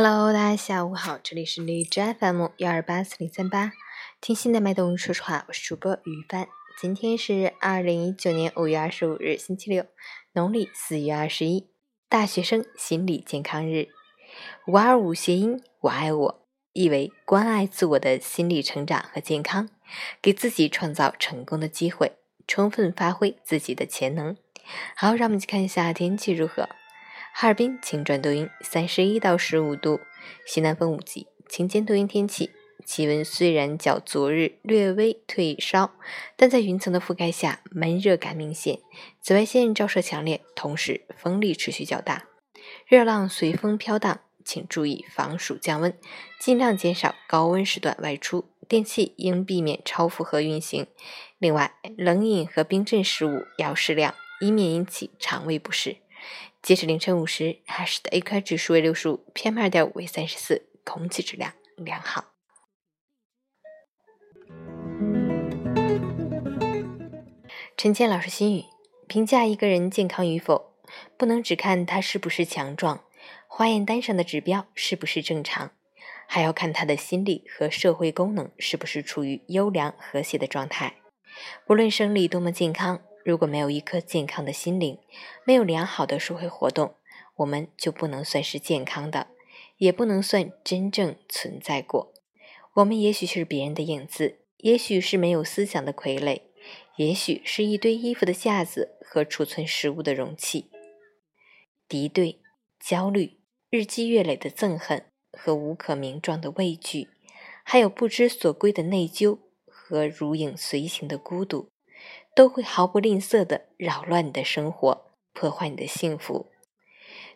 [0.00, 3.72] Hello，大家下午好，这里是荔枝 FM 幺二八四零三八，
[4.20, 6.46] 听心的脉动说实话，我是主播于帆。
[6.80, 9.84] 今天是二零一九年五月二十五日，星期六，
[10.34, 11.66] 农历四月二十一，
[12.08, 13.88] 大学生心理健康日。
[14.68, 19.68] 五二五谐音“我爱我”，意为关爱自我的心理成长和健康，
[20.22, 22.12] 给自己创造成功的机会，
[22.46, 24.36] 充分发挥自己的潜能。
[24.94, 26.68] 好，让我们去看一下天气如何。
[27.40, 30.00] 哈尔滨晴转多云，三十一到十五度，
[30.44, 32.50] 西南风五级，晴间多云天气。
[32.84, 35.92] 气温虽然较昨日略微退烧，
[36.34, 38.80] 但在云层的覆盖下，闷热感明显，
[39.20, 42.24] 紫外线照射强烈，同时风力持续较大，
[42.88, 45.96] 热浪随风飘荡，请注意防暑降温，
[46.40, 50.88] 尽量减少高温时段外出，电器应避免超负荷运行。
[51.38, 55.98] 另外，冷饮和冰镇食物要适量，以免引起肠胃不适。
[56.60, 62.24] 截止凌晨五时，哈市的 AQI 指数为六十五，PM 二点五为三十四，空气质量良好。
[67.76, 68.64] 陈倩老师心语：
[69.06, 70.74] 评价一个人健康与否，
[71.16, 73.04] 不能只看他是不是强壮，
[73.46, 75.70] 化验单上的指标是不是正常，
[76.26, 80.96] 还要看他的心理和社会功能是不是处于优良和谐的状态。
[81.68, 83.00] 无论生理多么健康。
[83.28, 84.98] 如果没有一颗健康的心灵，
[85.44, 86.94] 没有良好的社会活动，
[87.36, 89.26] 我们就不能算是健康的，
[89.76, 92.14] 也不能算真正存在过。
[92.76, 96.40] 我们也许是别人的影子，也许是没有思想的傀儡，
[96.96, 100.70] 也许是一堆衣服的架子和储存食物的容器。
[101.86, 102.40] 敌对、
[102.80, 107.10] 焦虑、日积月累的憎恨和无可名状的畏惧，
[107.62, 111.68] 还有不知所归的内疚和如影随形的孤独。
[112.34, 116.46] 都会毫不吝啬地扰乱你的生活，破坏你的幸福。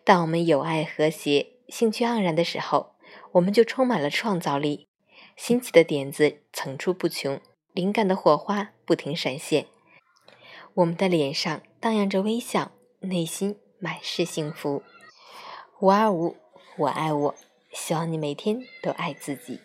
[0.03, 2.95] 当我们有爱、和谐、兴趣盎然的时候，
[3.33, 4.87] 我们就充满了创造力，
[5.35, 7.39] 新奇的点子层出不穷，
[7.73, 9.67] 灵感的火花不停闪现。
[10.75, 14.83] 我们的脸上荡漾着微笑，内心满是幸福。
[15.79, 16.37] 五二五，
[16.77, 17.35] 我爱我，
[17.71, 19.59] 希望你每天都爱自己。